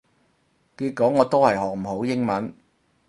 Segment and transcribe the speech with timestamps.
[0.77, 2.51] 結果我都係學唔好英文